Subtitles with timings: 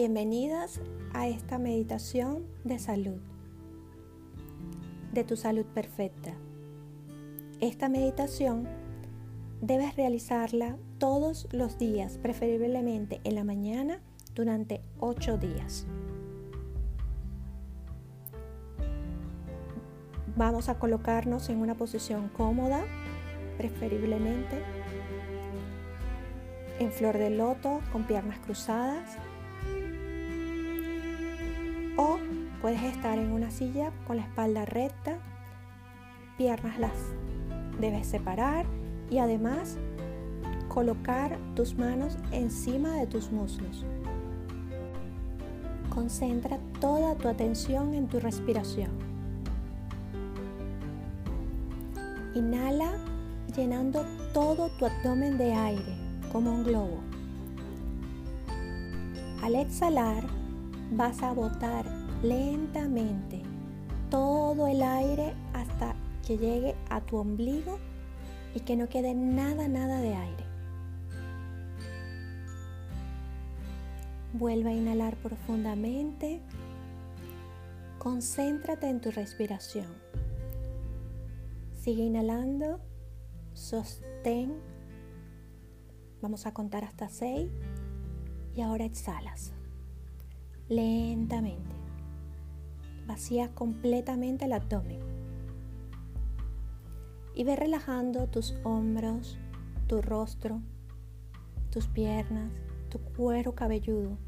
[0.00, 0.80] Bienvenidas
[1.12, 3.18] a esta meditación de salud,
[5.12, 6.34] de tu salud perfecta.
[7.60, 8.68] Esta meditación
[9.60, 14.00] debes realizarla todos los días, preferiblemente en la mañana
[14.36, 15.84] durante 8 días.
[20.36, 22.84] Vamos a colocarnos en una posición cómoda,
[23.56, 24.62] preferiblemente
[26.78, 29.18] en flor de loto con piernas cruzadas
[31.98, 32.16] o
[32.62, 35.18] puedes estar en una silla con la espalda recta,
[36.38, 36.92] piernas las
[37.80, 38.64] debes separar
[39.10, 39.76] y además
[40.68, 43.84] colocar tus manos encima de tus muslos.
[45.90, 48.90] Concentra toda tu atención en tu respiración.
[52.34, 52.92] Inhala
[53.56, 55.96] llenando todo tu abdomen de aire
[56.30, 57.00] como un globo.
[59.42, 60.37] Al exhalar,
[60.90, 61.84] vas a botar
[62.22, 63.42] lentamente
[64.10, 65.94] todo el aire hasta
[66.26, 67.78] que llegue a tu ombligo
[68.54, 70.44] y que no quede nada, nada de aire.
[74.32, 76.40] Vuelve a inhalar profundamente.
[77.98, 79.86] Concéntrate en tu respiración.
[81.80, 82.80] Sigue inhalando.
[83.54, 84.54] Sostén.
[86.22, 87.50] Vamos a contar hasta 6.
[88.54, 89.52] Y ahora exhalas
[90.68, 91.74] lentamente.
[93.06, 95.00] Vacía completamente el abdomen.
[97.34, 99.38] Y ve relajando tus hombros,
[99.86, 100.60] tu rostro,
[101.70, 102.52] tus piernas,
[102.90, 104.18] tu cuero cabelludo.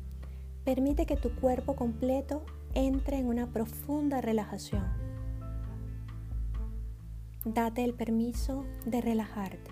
[0.65, 2.45] Permite que tu cuerpo completo
[2.75, 4.85] entre en una profunda relajación.
[7.45, 9.71] Date el permiso de relajarte.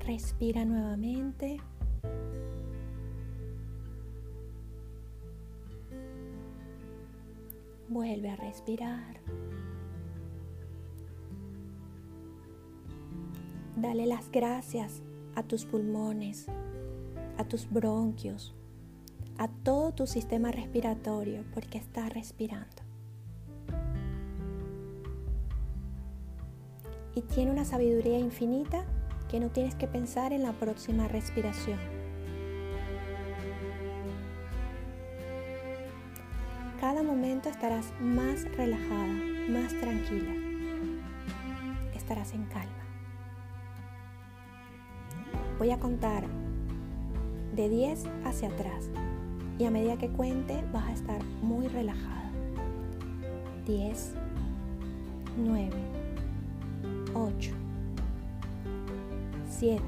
[0.00, 1.58] Respira nuevamente.
[7.88, 9.20] Vuelve a respirar.
[13.76, 15.02] Dale las gracias
[15.34, 16.46] a tus pulmones,
[17.38, 18.54] a tus bronquios,
[19.38, 22.82] a todo tu sistema respiratorio porque está respirando.
[27.14, 28.84] Y tiene una sabiduría infinita
[29.30, 31.97] que no tienes que pensar en la próxima respiración.
[37.68, 39.12] Estarás más relajada,
[39.50, 40.32] más tranquila.
[41.94, 42.72] Estarás en calma.
[45.58, 46.24] Voy a contar
[47.54, 48.88] de 10 hacia atrás
[49.58, 52.30] y a medida que cuente vas a estar muy relajada.
[53.66, 54.14] 10,
[55.36, 55.70] 9,
[57.12, 57.50] 8,
[59.50, 59.82] 7,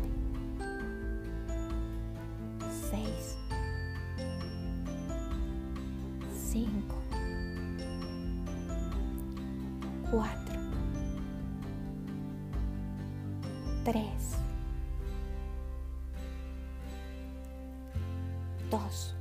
[18.71, 19.17] 2,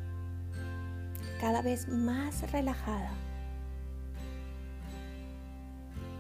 [1.42, 3.12] cada vez más relajada.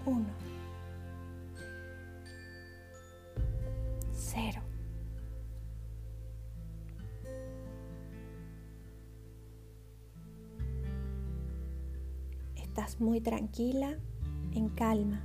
[0.05, 0.25] 1,
[4.13, 4.61] 0.
[12.55, 13.97] Estás muy tranquila,
[14.53, 15.21] en calma,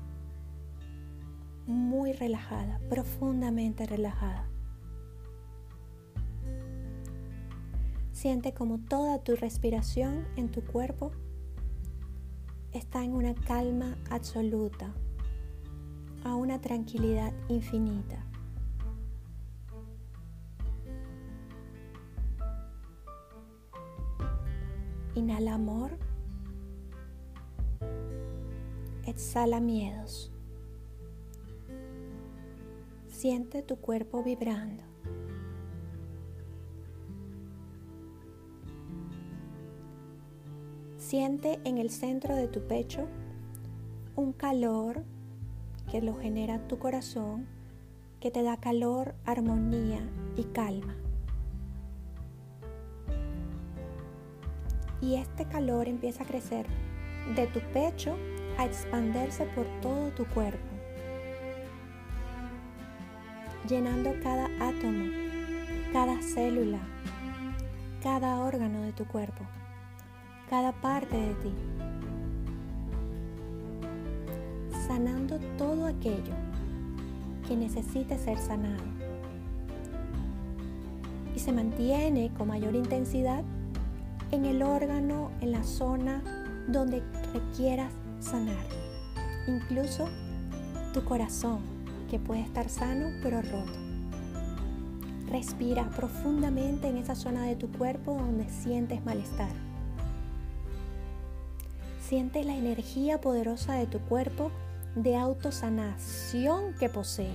[1.66, 4.53] muy relajada, profundamente relajada.
[8.24, 11.12] Siente como toda tu respiración en tu cuerpo
[12.72, 14.94] está en una calma absoluta,
[16.24, 18.24] a una tranquilidad infinita.
[25.14, 25.98] Inhala amor.
[29.04, 30.32] Exhala miedos.
[33.06, 34.93] Siente tu cuerpo vibrando.
[41.14, 43.06] Siente en el centro de tu pecho
[44.16, 45.04] un calor
[45.88, 47.46] que lo genera tu corazón,
[48.18, 50.00] que te da calor, armonía
[50.36, 50.96] y calma.
[55.00, 56.66] Y este calor empieza a crecer
[57.36, 58.16] de tu pecho
[58.58, 60.66] a expandirse por todo tu cuerpo,
[63.68, 65.12] llenando cada átomo,
[65.92, 66.80] cada célula,
[68.02, 69.44] cada órgano de tu cuerpo,
[70.48, 71.52] cada parte de ti,
[74.86, 76.34] sanando todo aquello
[77.46, 78.94] que necesite ser sanado.
[81.34, 83.42] y se mantiene con mayor intensidad
[84.30, 86.22] en el órgano, en la zona
[86.68, 87.02] donde
[87.32, 88.64] requieras sanar.
[89.46, 90.08] Incluso
[90.92, 91.58] tu corazón,
[92.10, 93.72] que puede estar sano pero roto.
[95.28, 99.63] Respira profundamente en esa zona de tu cuerpo donde sientes malestar.
[102.08, 104.50] Siente la energía poderosa de tu cuerpo
[104.94, 107.32] de autosanación que posee.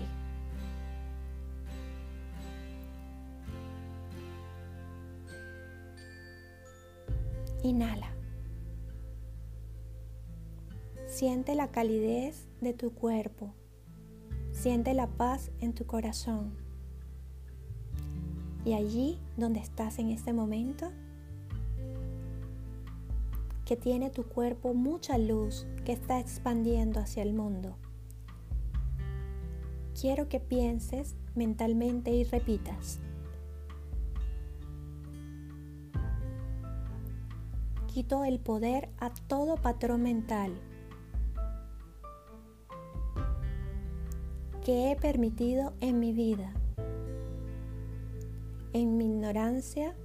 [7.64, 8.12] Inhala.
[11.08, 13.56] Siente la calidez de tu cuerpo.
[14.52, 16.54] Siente la paz en tu corazón.
[18.66, 20.92] Y allí donde estás en este momento,
[23.70, 27.78] que tiene tu cuerpo mucha luz que está expandiendo hacia el mundo.
[29.94, 33.00] Quiero que pienses mentalmente y repitas.
[37.94, 40.60] Quito el poder a todo patrón mental
[44.66, 46.56] que he permitido en mi vida,
[48.74, 49.96] en mi ignorancia,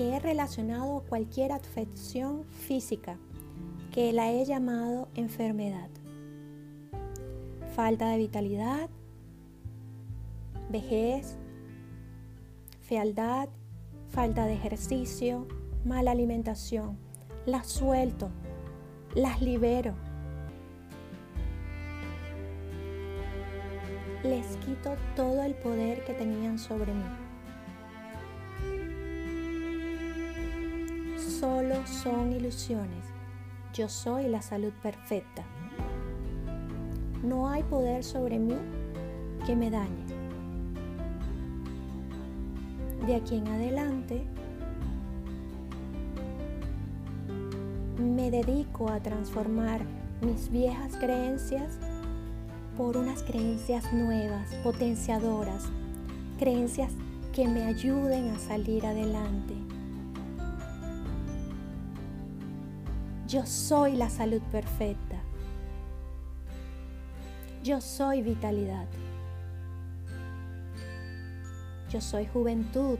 [0.00, 3.18] que he relacionado cualquier afección física
[3.92, 5.90] que la he llamado enfermedad.
[7.76, 8.88] Falta de vitalidad,
[10.70, 11.36] vejez,
[12.80, 13.50] fealdad,
[14.08, 15.46] falta de ejercicio,
[15.84, 16.96] mala alimentación.
[17.44, 18.30] Las suelto,
[19.14, 19.92] las libero.
[24.22, 27.29] Les quito todo el poder que tenían sobre mí.
[31.40, 33.06] Solo son ilusiones.
[33.72, 35.42] Yo soy la salud perfecta.
[37.22, 38.56] No hay poder sobre mí
[39.46, 40.04] que me dañe.
[43.06, 44.22] De aquí en adelante
[47.98, 49.80] me dedico a transformar
[50.20, 51.78] mis viejas creencias
[52.76, 55.70] por unas creencias nuevas, potenciadoras,
[56.38, 56.92] creencias
[57.32, 59.79] que me ayuden a salir adelante.
[63.30, 65.22] Yo soy la salud perfecta.
[67.62, 68.88] Yo soy vitalidad.
[71.90, 72.98] Yo soy juventud.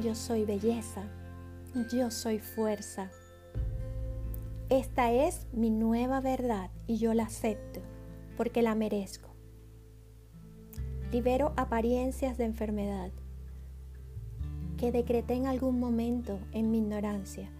[0.00, 1.02] Yo soy belleza.
[1.92, 3.10] Yo soy fuerza.
[4.68, 7.80] Esta es mi nueva verdad y yo la acepto
[8.36, 9.30] porque la merezco.
[11.10, 13.10] Libero apariencias de enfermedad
[14.78, 17.50] que decreté en algún momento en mi ignorancia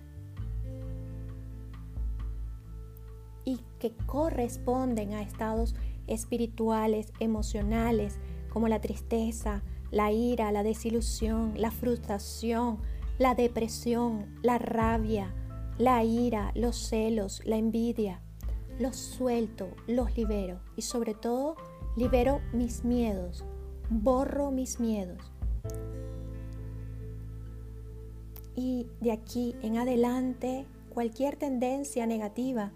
[3.44, 5.74] y que corresponden a estados
[6.06, 8.18] espirituales, emocionales,
[8.48, 12.78] como la tristeza, la ira, la desilusión, la frustración,
[13.18, 15.34] la depresión, la rabia,
[15.78, 18.20] la ira, los celos, la envidia.
[18.78, 21.54] Los suelto, los libero y sobre todo
[21.96, 23.44] libero mis miedos,
[23.88, 25.30] borro mis miedos.
[28.56, 32.72] Y de aquí en adelante, cualquier tendencia negativa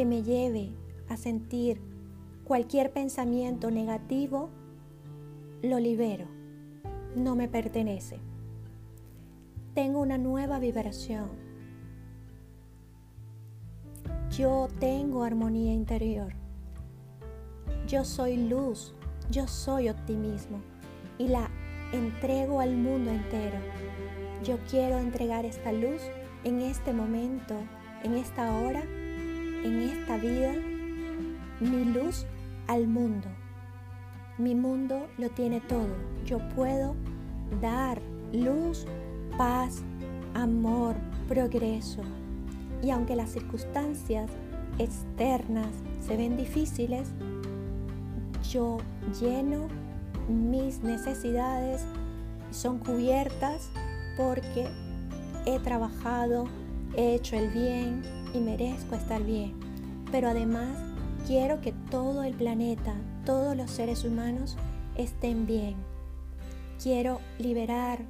[0.00, 0.70] que me lleve
[1.10, 1.78] a sentir
[2.44, 4.48] cualquier pensamiento negativo,
[5.60, 6.24] lo libero.
[7.14, 8.18] No me pertenece.
[9.74, 11.28] Tengo una nueva vibración.
[14.30, 16.32] Yo tengo armonía interior.
[17.86, 18.94] Yo soy luz.
[19.30, 20.62] Yo soy optimismo.
[21.18, 21.50] Y la
[21.92, 23.58] entrego al mundo entero.
[24.44, 26.00] Yo quiero entregar esta luz
[26.44, 27.54] en este momento,
[28.02, 28.82] en esta hora
[29.64, 30.52] en esta vida
[31.60, 32.26] mi luz
[32.66, 33.28] al mundo.
[34.38, 35.94] Mi mundo lo tiene todo.
[36.24, 36.94] Yo puedo
[37.60, 38.00] dar
[38.32, 38.86] luz,
[39.36, 39.82] paz,
[40.34, 40.94] amor,
[41.28, 42.02] progreso.
[42.82, 44.30] Y aunque las circunstancias
[44.78, 45.68] externas
[46.00, 47.08] se ven difíciles,
[48.50, 48.78] yo
[49.20, 49.68] lleno
[50.28, 51.84] mis necesidades
[52.50, 53.70] son cubiertas
[54.16, 54.68] porque
[55.46, 56.46] he trabajado,
[56.96, 58.02] he hecho el bien,
[58.34, 59.54] y merezco estar bien.
[60.10, 60.76] Pero además
[61.26, 62.94] quiero que todo el planeta,
[63.24, 64.56] todos los seres humanos
[64.96, 65.76] estén bien.
[66.82, 68.00] Quiero liberar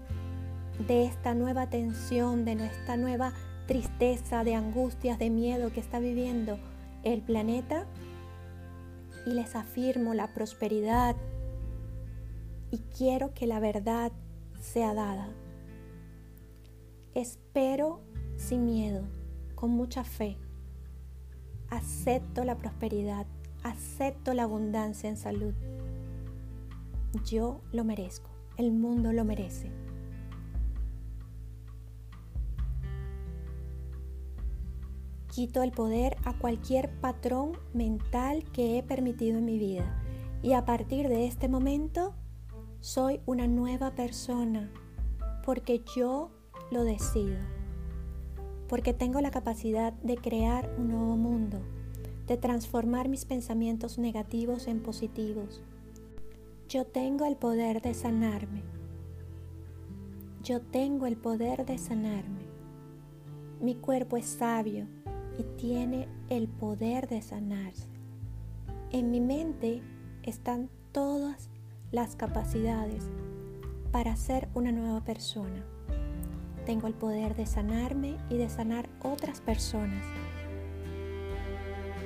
[0.87, 3.33] de esta nueva tensión, de nuestra nueva
[3.67, 6.59] tristeza, de angustias, de miedo que está viviendo
[7.03, 7.87] el planeta.
[9.27, 11.15] Y les afirmo la prosperidad
[12.71, 14.13] y quiero que la verdad
[14.61, 15.29] sea dada.
[17.15, 18.01] Espero
[18.37, 19.20] sin miedo
[19.61, 20.39] con mucha fe.
[21.69, 23.27] Acepto la prosperidad,
[23.63, 25.53] acepto la abundancia en salud.
[27.27, 29.71] Yo lo merezco, el mundo lo merece.
[35.31, 40.03] Quito el poder a cualquier patrón mental que he permitido en mi vida
[40.43, 42.15] y a partir de este momento
[42.81, 44.73] soy una nueva persona
[45.45, 46.31] porque yo
[46.71, 47.37] lo decido,
[48.71, 51.59] porque tengo la capacidad de crear un nuevo mundo,
[52.29, 55.61] de transformar mis pensamientos negativos en positivos.
[56.69, 58.63] Yo tengo el poder de sanarme.
[60.45, 62.43] Yo tengo el poder de sanarme.
[63.61, 64.87] Mi cuerpo es sabio
[65.37, 67.89] y tiene el poder de sanarse.
[68.93, 69.83] En mi mente
[70.23, 71.51] están todas
[71.91, 73.11] las capacidades
[73.91, 75.67] para ser una nueva persona.
[76.71, 80.05] Tengo el poder de sanarme y de sanar otras personas.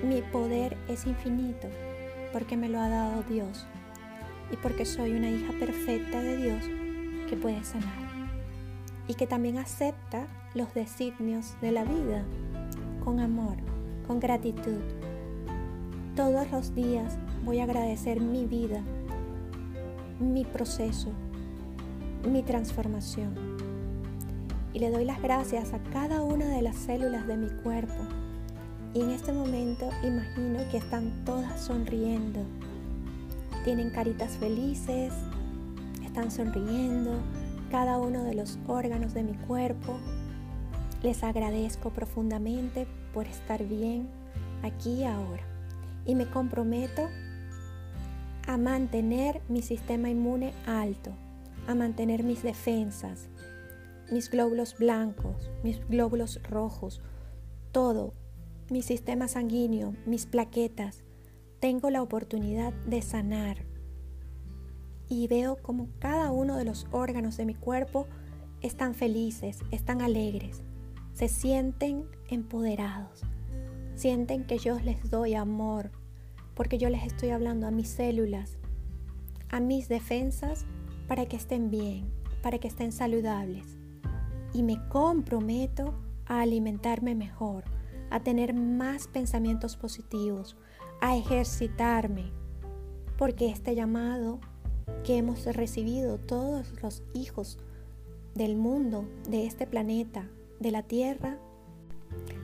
[0.03, 1.69] Mi poder es infinito
[2.33, 3.67] porque me lo ha dado Dios
[4.51, 6.65] y porque soy una hija perfecta de Dios
[7.29, 7.93] que puede sanar
[9.07, 12.25] y que también acepta los designios de la vida
[13.05, 13.59] con amor,
[14.07, 14.81] con gratitud.
[16.17, 18.81] Todos los días voy a agradecer mi vida,
[20.21, 21.11] mi proceso,
[22.27, 23.54] mi transformación.
[24.75, 27.95] Y le doy las gracias a cada una de las células de mi cuerpo.
[28.93, 32.41] Y en este momento imagino que están todas sonriendo.
[33.65, 35.15] Tienen caritas felices,
[36.05, 37.13] están sonriendo
[37.71, 39.97] cada uno de los órganos de mi cuerpo.
[41.03, 44.09] Les agradezco profundamente por estar bien
[44.65, 45.45] aquí y ahora.
[46.05, 47.09] Y me comprometo
[48.47, 51.13] a mantener mi sistema inmune alto,
[51.67, 53.29] a mantener mis defensas,
[54.11, 57.03] mis glóbulos blancos, mis glóbulos rojos,
[57.73, 58.15] todo,
[58.71, 61.05] mi sistema sanguíneo, mis plaquetas.
[61.61, 63.65] Tengo la oportunidad de sanar.
[65.09, 68.07] Y veo como cada uno de los órganos de mi cuerpo
[68.63, 70.63] están felices, están alegres,
[71.13, 73.23] se sienten empoderados,
[73.95, 75.91] sienten que yo les doy amor,
[76.55, 78.57] porque yo les estoy hablando a mis células,
[79.51, 80.65] a mis defensas,
[81.07, 82.11] para que estén bien,
[82.43, 83.77] para que estén saludables.
[84.55, 85.93] Y me comprometo
[86.25, 87.65] a alimentarme mejor,
[88.11, 90.57] a tener más pensamientos positivos,
[91.01, 92.33] a ejercitarme,
[93.19, 94.41] porque este llamado
[95.03, 97.59] que hemos recibido todos los hijos
[98.35, 100.29] del mundo, de este planeta,
[100.61, 101.39] de la Tierra,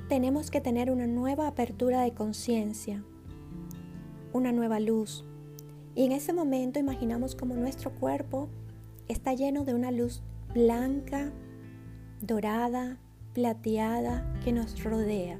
[0.08, 3.02] tenemos que tener una nueva apertura de conciencia,
[4.32, 5.24] una nueva luz.
[5.94, 8.48] Y en ese momento imaginamos como nuestro cuerpo
[9.08, 11.32] está lleno de una luz blanca,
[12.20, 12.98] dorada,
[13.34, 15.38] plateada que nos rodea.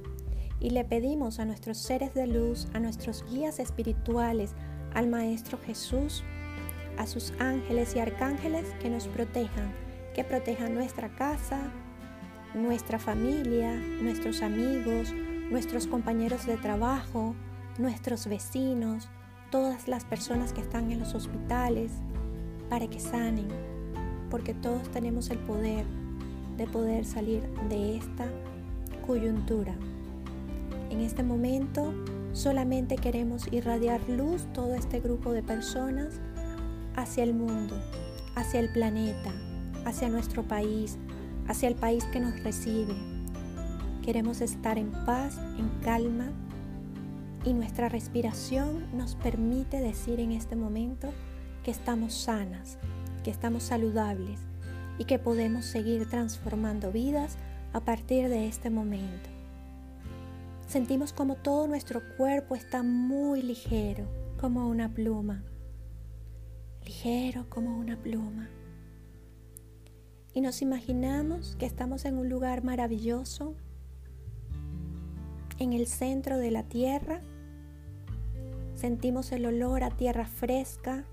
[0.60, 4.54] Y le pedimos a nuestros seres de luz, a nuestros guías espirituales,
[4.94, 6.22] al Maestro Jesús,
[6.98, 9.72] a sus ángeles y arcángeles que nos protejan,
[10.14, 11.70] que protejan nuestra casa,
[12.54, 15.14] nuestra familia, nuestros amigos,
[15.50, 17.34] nuestros compañeros de trabajo,
[17.78, 19.08] nuestros vecinos,
[19.50, 21.92] todas las personas que están en los hospitales,
[22.68, 23.48] para que sanen,
[24.30, 25.86] porque todos tenemos el poder
[26.60, 27.40] de poder salir
[27.70, 28.26] de esta
[29.06, 29.74] coyuntura.
[30.90, 31.94] En este momento
[32.34, 36.20] solamente queremos irradiar luz todo este grupo de personas
[36.96, 37.80] hacia el mundo,
[38.36, 39.32] hacia el planeta,
[39.86, 40.98] hacia nuestro país,
[41.48, 42.94] hacia el país que nos recibe.
[44.02, 46.30] Queremos estar en paz, en calma,
[47.42, 51.08] y nuestra respiración nos permite decir en este momento
[51.64, 52.76] que estamos sanas,
[53.24, 54.49] que estamos saludables
[55.00, 57.36] y que podemos seguir transformando vidas
[57.72, 59.28] a partir de este momento.
[60.68, 64.04] Sentimos como todo nuestro cuerpo está muy ligero,
[64.38, 65.42] como una pluma,
[66.84, 68.48] ligero como una pluma.
[70.34, 73.56] Y nos imaginamos que estamos en un lugar maravilloso,
[75.58, 77.20] en el centro de la tierra
[78.80, 81.04] Sentimos el olor a tierra fresca.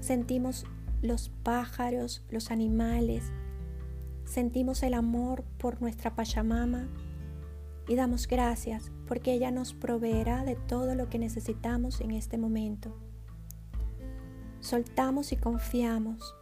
[0.00, 0.64] Sentimos
[1.02, 3.32] los pájaros, los animales.
[4.24, 6.88] Sentimos el amor por nuestra Pachamama
[7.88, 12.96] y damos gracias porque ella nos proveerá de todo lo que necesitamos en este momento.
[14.60, 16.34] Soltamos y confiamos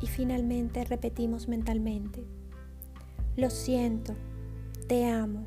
[0.00, 2.24] y finalmente repetimos mentalmente,
[3.36, 4.14] lo siento,
[4.88, 5.46] te amo,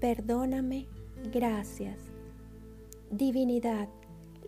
[0.00, 0.86] perdóname,
[1.32, 1.98] gracias.
[3.10, 3.88] Divinidad,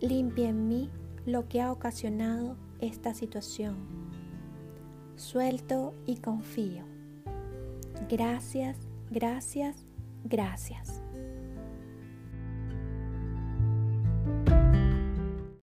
[0.01, 0.89] limpia en mí
[1.25, 3.75] lo que ha ocasionado esta situación.
[5.15, 6.83] Suelto y confío.
[8.09, 8.77] Gracias,
[9.09, 9.85] gracias,
[10.23, 10.96] gracias.